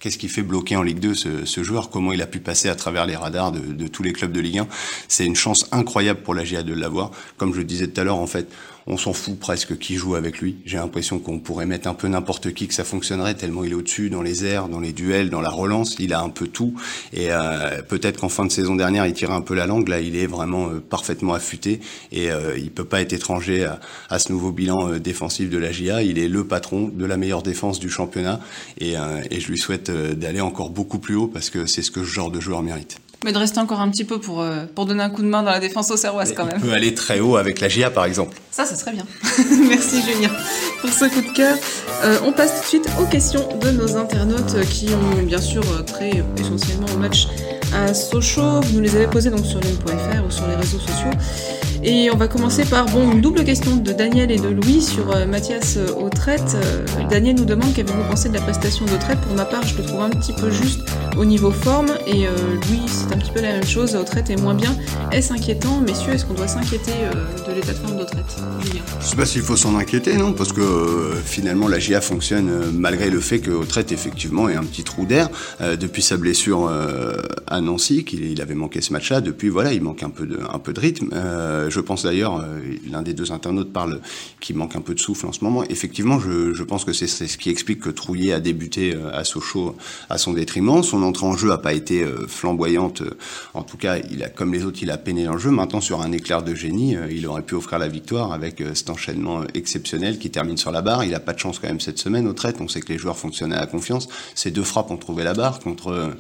[0.04, 2.76] Qu'est-ce qui fait bloquer en Ligue 2 ce, joueur Comment il a pu passer à
[2.76, 4.68] travers les radars de, tous les clubs de Ligue 1
[5.08, 7.12] C'est une chance incroyable pour la GIA de l'avoir.
[7.38, 8.52] Comme je le disais tout à l'heure, en fait,
[8.88, 10.58] on s'en fout presque qui joue avec lui.
[10.66, 13.76] J'ai l'impression qu'on pourrait mettre un peu n'importe qui que ça fonctionnerait tellement il est
[13.76, 15.96] au-dessus dans les airs, dans les duels, dans la relance.
[16.00, 16.74] Il a un peu tout
[17.14, 19.88] et euh, peut-être qu'en fin de saison dernière il tirait un peu la langue.
[19.88, 21.80] Là il est vraiment euh, parfaitement affûté
[22.12, 23.68] et euh, il peut pas être étranger
[24.10, 26.04] à, ce nouveau bilan euh, défensif de la GIA.
[26.04, 28.40] Il est le patron de la meilleure défense du championnat
[28.80, 28.94] et,
[29.30, 32.10] et je lui souhaite d'aller encore beaucoup plus haut parce que c'est ce que ce
[32.10, 33.03] genre de joueur mérite.
[33.24, 35.44] Mais de rester encore un petit peu pour, euh, pour donner un coup de main
[35.44, 36.58] dans la défense au Serroise quand même.
[36.58, 38.38] Il peut aller très haut avec la GIA par exemple.
[38.52, 39.06] Ça, ça serait bien.
[39.70, 40.30] Merci Julien
[40.82, 41.58] pour ce coup de cœur.
[42.04, 45.64] Euh, on passe tout de suite aux questions de nos internautes qui ont bien sûr
[45.72, 47.28] euh, trait essentiellement au match
[47.74, 48.62] à Sochaux.
[48.62, 51.12] Vous nous les avez posées donc sur l'une.fr ou sur les réseaux sociaux.
[51.86, 55.14] Et on va commencer par bon, une double question de Daniel et de Louis sur
[55.14, 56.56] euh, Mathias Autrette.
[56.56, 59.84] Euh, Daniel nous demande qu'avez-vous pensé de la prestation d'Autrette Pour ma part, je le
[59.84, 60.80] trouve un petit peu juste
[61.18, 61.92] au niveau forme.
[62.08, 63.96] Et Louis, c'est un petit peu la même chose.
[63.96, 64.74] Autrette est moins bien.
[65.12, 66.94] Est-ce inquiétant Messieurs, est-ce qu'on doit s'inquiéter
[67.48, 68.38] de l'état de forme d'Autrette
[69.02, 73.10] Je sais pas s'il faut s'en inquiéter, non Parce que finalement, la GIA fonctionne malgré
[73.10, 75.30] le fait que Autrette, effectivement, est un petit trou d'air.
[75.60, 76.72] depuis sa blessure
[77.48, 80.60] à Nancy, qu'il avait manqué ce match-là, depuis, voilà, il manque un peu de, un
[80.60, 81.10] peu de rythme.
[81.74, 82.60] Euh, je pense d'ailleurs, euh,
[82.90, 84.00] l'un des deux internautes parle
[84.40, 85.64] qu'il manque un peu de souffle en ce moment.
[85.66, 89.76] Effectivement, je, pense que c'est ce qui explique que Trouillet a débuté euh, à Sochaux
[90.10, 90.84] à son détriment.
[90.84, 93.04] Son entrée en jeu a pas été flamboyante.
[93.54, 95.52] En tout cas, il a, comme les autres, il a peiné dans le jeu.
[95.52, 99.44] Maintenant, sur un éclair de génie, il aurait pu offrir la victoire avec cet enchaînement
[99.54, 101.04] exceptionnel qui termine sur la barre.
[101.04, 102.58] Il a pas de chance quand même cette semaine au traites.
[102.60, 104.08] On sait que les joueurs fonctionnaient à confiance.
[104.36, 106.14] Ces deux frappes ont trouvé la barre contre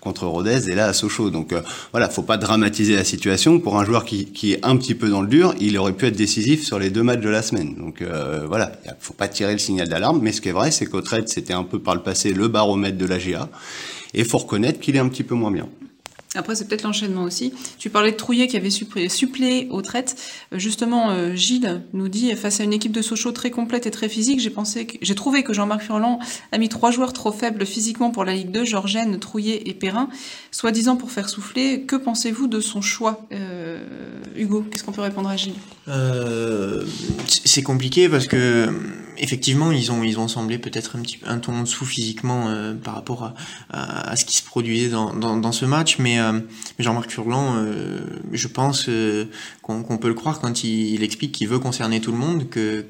[0.00, 1.30] contre Rodez et là à Sochaux.
[1.30, 1.54] Donc
[1.92, 3.60] voilà, faut pas dramatiser la situation.
[3.60, 6.16] Pour un joueur qui, est un petit peu dans le dur, il aurait pu être
[6.16, 7.74] décisif sur les deux matchs de la semaine.
[7.74, 10.20] Donc euh, voilà, il faut pas tirer le signal d'alarme.
[10.22, 12.48] Mais ce qui est vrai, c'est qu'au trade, c'était un peu par le passé le
[12.48, 13.48] baromètre de la GA.
[14.14, 15.68] Et faut reconnaître qu'il est un petit peu moins bien.
[16.36, 17.52] Après, c'est peut-être l'enchaînement aussi.
[17.78, 20.14] Tu parlais de Trouillet qui avait suppléé aux traites.
[20.52, 23.90] Euh, justement, euh, Gilles nous dit, face à une équipe de Sochaux très complète et
[23.90, 26.20] très physique, j'ai pensé, j'ai trouvé que Jean-Marc Furlan
[26.52, 30.08] a mis trois joueurs trop faibles physiquement pour la Ligue 2, Georgène, Trouillet et Perrin,
[30.52, 31.82] soi-disant pour faire souffler.
[31.82, 33.80] Que pensez-vous de son choix, euh,
[34.36, 34.64] Hugo?
[34.70, 35.54] Qu'est-ce qu'on peut répondre à Gilles?
[37.26, 38.68] C'est compliqué parce que
[39.18, 42.94] effectivement, ils ont ils ont semblé peut-être un petit un ton en dessous physiquement par
[42.94, 43.34] rapport à,
[43.70, 46.40] à, ce qui se produisait dans, dans, dans ce match, mais euh,
[46.78, 48.00] Jean-Marc Furlan, euh,
[48.32, 49.26] je pense euh,
[49.62, 52.84] qu'on peut le croire quand il, explique qu'il veut concerner tout le monde, que,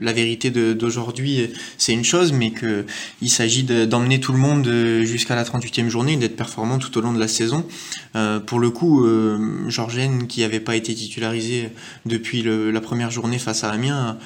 [0.00, 4.68] la vérité d'aujourd'hui c'est une chose, mais qu'il s'agit d'emmener tout le monde
[5.04, 7.66] jusqu'à la 38e journée, d'être performant tout au long de la saison.
[8.46, 9.04] pour le coup,
[9.66, 11.70] Georgène, qui n'avait pas été titularisé
[12.06, 14.18] depuis la première journée face à Amiens,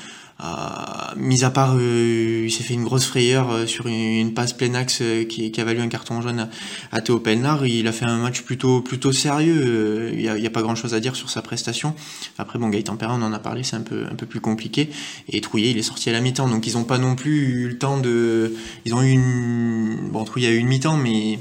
[0.42, 4.52] euh, mis à part, euh, il s'est fait une grosse frayeur euh, sur une, passe
[4.52, 6.48] plein axe euh, qui, qui, a valu un carton jaune
[6.90, 7.66] à, Théo Pelnard.
[7.66, 10.11] Il a fait un match plutôt plutôt sérieux.
[10.12, 11.94] Il n'y a, a, pas grand chose à dire sur sa prestation.
[12.38, 14.90] Après, bon, Gaëtan Perrin, on en a parlé, c'est un peu un peu plus compliqué.
[15.28, 17.68] Et Trouillet, il est sorti à la mi-temps, donc ils n'ont pas non plus eu
[17.68, 18.55] le temps de.
[18.85, 20.11] Ils ont eu une.
[20.11, 21.38] Bon, Trouillet a eu une mi-temps, mais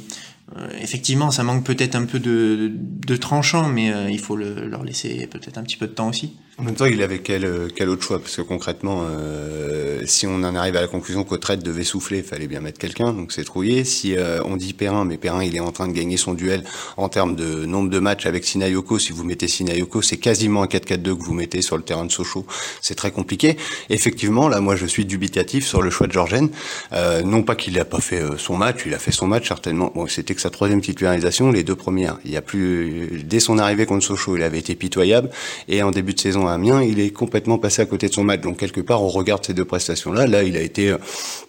[0.81, 5.27] effectivement, ça manque peut-être un peu de, de tranchant, mais il faut le, leur laisser
[5.27, 6.33] peut-être un petit peu de temps aussi.
[6.57, 8.19] En même temps, il avait quel, quel autre choix?
[8.19, 12.23] Parce que concrètement, euh, si on en arrive à la conclusion qu'Autrette devait souffler, il
[12.23, 13.83] fallait bien mettre quelqu'un, donc c'est trouillé.
[13.83, 16.63] Si euh, on dit Perrin, mais Perrin, il est en train de gagner son duel
[16.97, 18.99] en termes de nombre de matchs avec Sinayoko.
[18.99, 22.11] Si vous mettez Sinayoko, c'est quasiment un 4-4-2 que vous mettez sur le terrain de
[22.11, 22.45] Sochaux.
[22.81, 23.57] C'est très compliqué.
[23.89, 26.49] Effectivement, là, moi, je suis dubitatif sur le choix de Georgen.
[26.93, 29.47] Euh, non pas qu'il n'a pas fait euh, son match, il a fait son match
[29.47, 29.91] certainement.
[29.95, 32.17] Bon, c'était que sa troisième titularisation, les deux premières.
[32.25, 35.29] Il y a plus, dès son arrivée contre Sochaux, il avait été pitoyable,
[35.67, 38.41] et en début de saison Amiens, il est complètement passé à côté de son match.
[38.41, 40.27] Donc quelque part, on regarde ces deux prestations-là.
[40.27, 40.97] Là, il a été euh,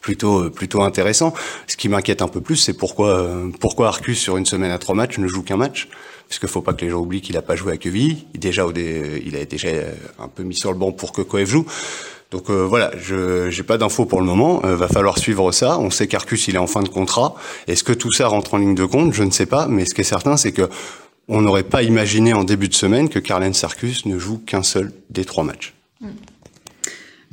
[0.00, 1.34] plutôt euh, plutôt intéressant.
[1.66, 4.78] Ce qui m'inquiète un peu plus, c'est pourquoi euh, pourquoi Arcus sur une semaine à
[4.78, 5.88] trois matchs ne joue qu'un match?
[6.28, 8.26] Puisque faut pas que les gens oublient qu'il a pas joué à Quevilly.
[8.34, 9.68] Déjà, il a déjà
[10.18, 11.66] un peu mis sur le banc pour que Coef joue.
[12.30, 14.60] Donc voilà, je j'ai pas d'infos pour le moment.
[14.64, 15.78] va falloir suivre ça.
[15.78, 17.34] On sait qu'Arcus il est en fin de contrat.
[17.66, 19.12] Est-ce que tout ça rentre en ligne de compte?
[19.12, 19.66] Je ne sais pas.
[19.66, 20.70] Mais ce qui est certain, c'est que
[21.28, 24.92] on n'aurait pas imaginé en début de semaine que Carlen Sarkus ne joue qu'un seul
[25.10, 25.74] des trois matchs.
[26.00, 26.10] Hmm.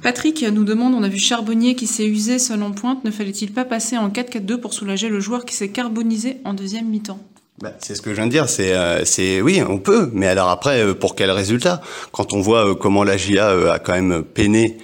[0.02, 3.52] Patrick nous demande, on a vu Charbonnier qui s'est usé seul en pointe, ne fallait-il
[3.52, 7.20] pas passer en 4-4-2 pour soulager le joueur qui s'est carbonisé en deuxième mi-temps?
[7.62, 10.28] Bah, c'est ce que je viens de dire, c'est euh, c'est oui, on peut, mais
[10.28, 11.82] alors après euh, pour quel résultat?
[12.14, 14.78] Quand on voit euh, comment la GIA a quand même peiné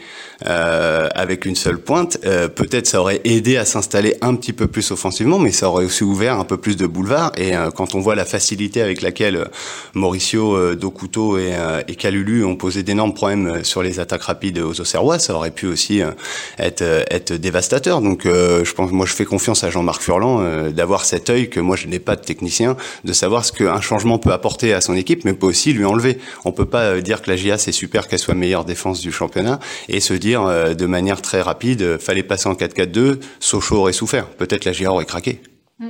[0.45, 4.67] euh, avec une seule pointe, euh, peut-être ça aurait aidé à s'installer un petit peu
[4.67, 7.31] plus offensivement, mais ça aurait aussi ouvert un peu plus de boulevard.
[7.37, 9.47] Et euh, quand on voit la facilité avec laquelle
[9.93, 11.53] Mauricio, Dokuto et,
[11.87, 15.67] et Calulu ont posé d'énormes problèmes sur les attaques rapides aux Auxerrois, ça aurait pu
[15.67, 16.01] aussi
[16.57, 18.01] être, être dévastateur.
[18.01, 21.75] Donc je pense, moi je fais confiance à Jean-Marc Furlan d'avoir cet œil que moi
[21.75, 25.25] je n'ai pas de technicien, de savoir ce qu'un changement peut apporter à son équipe,
[25.25, 26.17] mais peut aussi lui enlever.
[26.43, 29.59] On peut pas dire que la GIA c'est super qu'elle soit meilleure défense du championnat
[29.89, 33.93] et se dire euh, de manière très rapide, euh, fallait passer en 4-4-2, Sochaux aurait
[33.93, 34.27] souffert.
[34.27, 35.41] Peut-être la GIA aurait craqué.
[35.79, 35.87] Mm.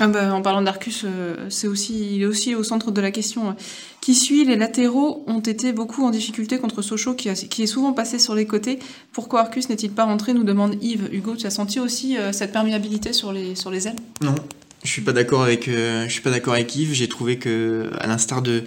[0.00, 3.10] Ah bah, en parlant d'Arcus, euh, c'est aussi, il est aussi au centre de la
[3.10, 3.54] question.
[4.00, 7.92] Qui suit Les latéraux ont été beaucoup en difficulté contre Sochaux, qui, qui est souvent
[7.92, 8.78] passé sur les côtés.
[9.12, 11.08] Pourquoi Arcus n'est-il pas rentré nous demande Yves.
[11.12, 13.96] Hugo, tu as senti aussi cette perméabilité sur les, sur les ailes?
[14.22, 14.34] Non,
[14.82, 16.94] je suis pas d'accord avec, je suis pas d'accord avec Yves.
[16.94, 18.64] J'ai trouvé que, à l'instar de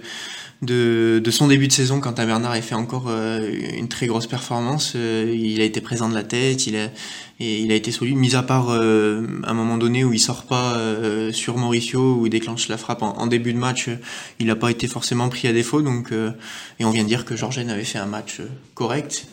[0.62, 4.94] de, son début de saison quand Bernard a fait encore euh, une très grosse performance.
[4.96, 6.88] Euh, il a été présent de la tête, il a,
[7.38, 10.44] et il a été solide, mis à part euh, un moment donné où il sort
[10.44, 13.90] pas euh, sur Mauricio, où il déclenche la frappe en, début de match,
[14.38, 17.36] il n'a pas été forcément pris à défaut, donc et on vient de dire que
[17.36, 18.40] Georgen avait fait un match
[18.74, 19.26] correct,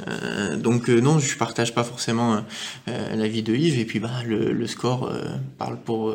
[0.57, 2.43] donc non, je partage pas forcément
[2.87, 5.11] l'avis de Yves, et puis bah, le, score
[5.59, 6.11] parle pour,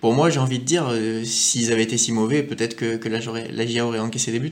[0.00, 0.92] pour moi, j'ai envie de dire,
[1.24, 4.50] s'ils avaient été si mauvais, peut-être que, que la, la GIA aurait encaissé des buts.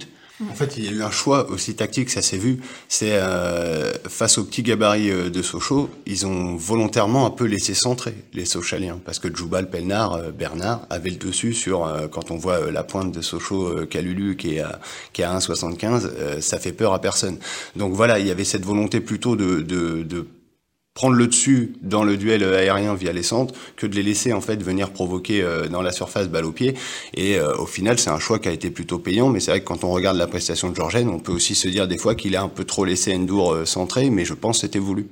[0.48, 2.60] En fait, il y a eu un choix aussi tactique, ça s'est vu.
[2.88, 7.74] C'est euh, face au petit gabarit euh, de Sochaux, ils ont volontairement un peu laissé
[7.74, 12.36] centrer les Sochaliens, parce que Djoubal, Pelnard, euh, Bernard avaient le dessus sur quand on
[12.36, 14.80] voit la pointe de Sochaux, Calulu qui est à
[15.12, 17.38] qui est à 1,75, ça fait peur à personne.
[17.76, 20.26] Donc voilà, il y avait cette volonté plutôt de, de, de
[21.00, 24.42] prendre le dessus dans le duel aérien via les centres que de les laisser en
[24.42, 26.74] fait venir provoquer euh, dans la surface balle au pied.
[27.14, 29.30] Et euh, au final, c'est un choix qui a été plutôt payant.
[29.30, 31.68] Mais c'est vrai que quand on regarde la prestation de Georgen, on peut aussi se
[31.68, 34.60] dire des fois qu'il a un peu trop laissé Endur euh, centré, mais je pense
[34.60, 35.06] c'était voulu.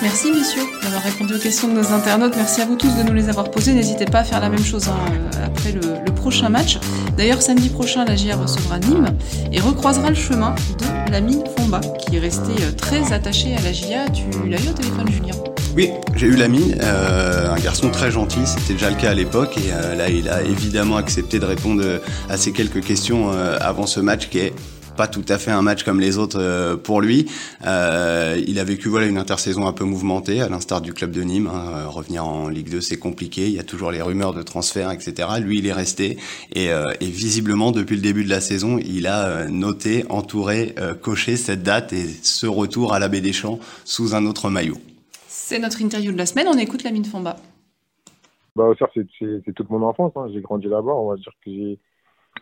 [0.00, 2.34] Merci messieurs d'avoir répondu aux questions de nos internautes.
[2.36, 3.74] Merci à vous tous de nous les avoir posées.
[3.74, 6.78] N'hésitez pas à faire la même chose hein, euh, après le, prochain match.
[7.16, 9.16] D'ailleurs, samedi prochain, la GIA recevra Nîmes
[9.52, 13.72] et recroisera le chemin de l'ami Fomba, qui est resté euh, très attaché à la
[13.72, 14.08] GIA.
[14.10, 15.34] Tu l'as eu au téléphone, Julien?
[15.76, 19.56] Oui, j'ai eu l'ami, euh, un garçon très gentil, c'était déjà le cas à l'époque,
[19.58, 21.84] et là il a évidemment accepté de répondre
[22.28, 23.30] à ces quelques questions
[23.60, 24.54] avant ce match qui est
[24.98, 27.30] pas tout à fait un match comme les autres euh, pour lui.
[27.64, 31.22] Euh, il a vécu voilà une intersaison un peu mouvementée, à l'instar du club de
[31.22, 31.46] Nîmes.
[31.46, 31.70] Hein.
[31.72, 33.46] Euh, revenir en Ligue 2, c'est compliqué.
[33.46, 35.28] Il y a toujours les rumeurs de transfert, etc.
[35.40, 36.18] Lui, il est resté
[36.52, 41.92] et, visiblement depuis le début de la saison, il a noté, entouré, coché cette date
[41.92, 44.78] et ce retour à la baie des Champs sous un autre maillot.
[45.28, 46.48] C'est notre interview de la semaine.
[46.48, 47.36] On écoute la mine Fomba.
[48.56, 50.12] Bah, c'est toute mon enfance.
[50.16, 50.26] Hein.
[50.32, 50.92] J'ai grandi là-bas.
[50.92, 51.78] On va dire que j'ai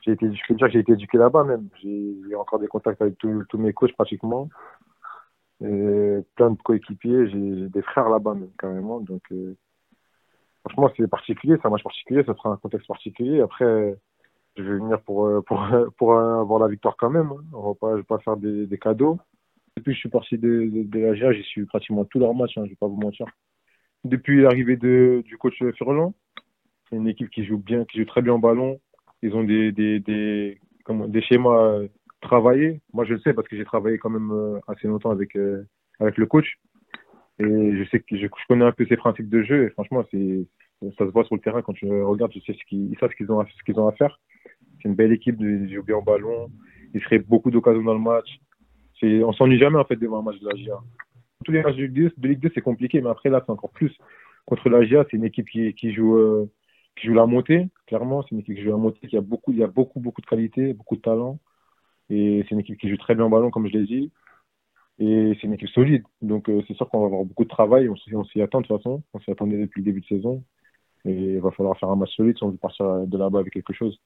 [0.02, 1.68] j'ai été, je peux dire j'ai été éduqué là-bas même.
[1.82, 4.48] J'ai encore des contacts avec tous mes coachs pratiquement.
[5.60, 7.28] Plein de coéquipiers.
[7.28, 9.00] J'ai des frères là-bas même carrément.
[9.00, 9.56] Donc euh,
[10.64, 11.56] franchement, c'est particulier.
[11.60, 12.24] C'est un match particulier.
[12.24, 13.40] Ça sera un contexte particulier.
[13.40, 13.96] Après,
[14.56, 15.66] je vais venir pour euh, pour
[15.98, 17.30] pour avoir la victoire quand même.
[17.32, 17.44] Hein.
[17.52, 19.18] On je vais pas faire des, cadeaux.
[19.76, 22.34] Depuis que je suis parti de, de, de la GIA, j'ai su pratiquement tous leurs
[22.34, 22.58] matchs.
[22.58, 23.26] Hein, je vais pas vous mentir.
[24.04, 26.14] Depuis l'arrivée de du coach Furlan,
[26.88, 28.80] c'est une équipe qui joue bien, qui joue très bien au ballon
[29.26, 31.88] ils ont des, des, des, comment, schémas euh,
[32.20, 32.80] travaillés.
[32.92, 35.64] Moi, je le sais parce que j'ai travaillé quand même euh, assez longtemps avec, euh,
[35.98, 36.46] avec le coach.
[37.38, 39.66] Et je connais un peu ses principes de jeu.
[39.66, 43.10] Et franchement, ça se voit sur le terrain quand tu regardes, je sais ils savent
[43.10, 43.30] ce qu'ils
[43.78, 44.18] ont, à faire.
[44.80, 46.48] C'est une belle équipe, ils jouent bien en ballon.
[46.94, 48.38] Ils créent beaucoup d'occasions dans le match.
[49.02, 50.78] On s'ennuie jamais, en fait, devant un match de la GIA.
[51.44, 53.92] Tous les matchs de Ligue 2, c'est compliqué, mais après, là, c'est encore plus.
[54.46, 56.48] Contre la GIA, c'est une équipe qui, qui joue,
[56.96, 58.22] qui joue la montée, clairement.
[58.22, 60.20] C'est une équipe qui joue la montée, qui a beaucoup, il y a beaucoup, beaucoup
[60.20, 61.38] de qualité, beaucoup de talent.
[62.10, 64.12] Et c'est une équipe qui joue très bien en ballon, comme je l'ai dit.
[64.98, 66.04] Et c'est une équipe solide.
[66.22, 67.88] Donc, euh, c'est sûr qu'on va avoir beaucoup de travail.
[67.88, 69.02] On, s'y attend de toute façon.
[69.14, 70.44] On s'y attendait depuis le début de saison.
[71.04, 73.52] Et il va falloir faire un match solide si on veut partir de là-bas avec
[73.52, 74.00] quelque chose.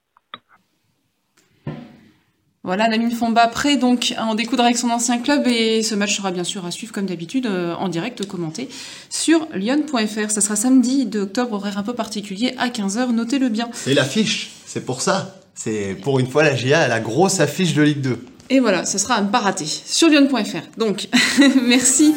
[2.62, 6.14] Voilà, Lamine Fomba prêt donc à en découdre avec son ancien club et ce match
[6.14, 8.68] sera bien sûr à suivre comme d'habitude euh, en direct commenté
[9.08, 10.30] sur lyon.fr.
[10.30, 13.70] Ça sera samedi de octobre, horaire un peu particulier à 15h, notez-le bien.
[13.86, 15.36] Et l'affiche, c'est pour ça.
[15.54, 18.18] C'est pour une fois la GIA a la grosse affiche de Ligue 2.
[18.50, 20.76] Et voilà, ce sera à ne pas rater sur lyon.fr.
[20.76, 21.08] Donc,
[21.62, 22.14] merci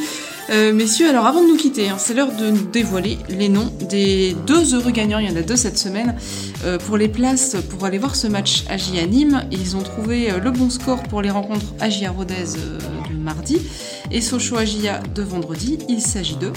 [0.50, 3.72] euh, messieurs, alors avant de nous quitter, hein, c'est l'heure de nous dévoiler les noms
[3.90, 6.16] des deux heureux gagnants, il y en a deux cette semaine,
[6.66, 9.44] euh, pour les places pour aller voir ce match à Nîmes.
[9.52, 12.58] Ils ont trouvé euh, le bon score pour les rencontres Agia Rodez
[13.10, 13.62] de mardi
[14.12, 15.80] et Sochaux Agia de vendredi.
[15.88, 16.52] Il s'agit de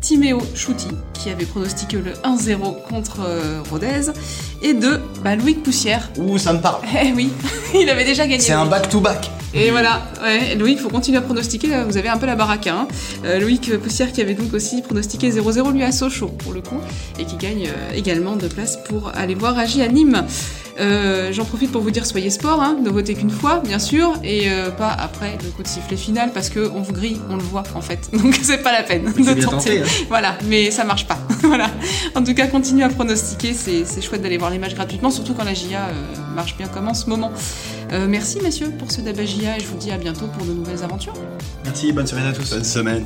[0.00, 3.20] Timéo Chouti, qui avait pronostiqué le 1-0 contre
[3.68, 4.12] Rodez,
[4.62, 6.08] et de bah, Loïc Poussière.
[6.18, 6.82] Ouh, ça me parle.
[7.02, 7.30] Eh oui,
[7.74, 8.40] il avait déjà gagné.
[8.40, 9.28] C'est un back-to-back.
[9.58, 12.68] Et voilà, ouais, Loïc, il faut continuer à pronostiquer, vous avez un peu la baraque.
[12.68, 12.86] Hein.
[13.24, 16.80] Euh, Loïc Poussière qui avait donc aussi pronostiqué 0-0 lui à Sochaux pour le coup,
[17.18, 20.24] et qui gagne euh, également de place pour aller voir Agi à Nîmes.
[20.78, 24.12] Euh, j'en profite pour vous dire soyez sport, hein, ne votez qu'une fois bien sûr,
[24.22, 27.64] et pas après le coup de sifflet final parce qu'on vous grille, on le voit
[27.74, 29.80] en fait, donc c'est pas la peine de tenter.
[29.80, 29.86] Hein.
[30.08, 31.18] Voilà, mais ça marche pas.
[31.42, 31.68] voilà.
[32.14, 35.44] En tout cas, continuez à pronostiquer, c'est chouette d'aller voir les matchs gratuitement, surtout quand
[35.44, 35.88] la GIA
[36.36, 37.32] marche bien comme en ce moment.
[37.92, 40.84] Euh, merci messieurs pour ce Dabagia et je vous dis à bientôt pour de nouvelles
[40.84, 41.14] aventures.
[41.64, 42.50] Merci, bonne semaine à tous.
[42.50, 43.04] Bonne semaine.